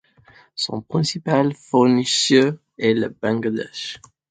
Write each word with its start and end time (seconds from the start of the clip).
Son 0.55 0.81
principal 0.81 1.53
fournisseur 1.53 2.55
est 2.79 2.95
le 2.95 3.09
Bangladesh. 3.21 4.01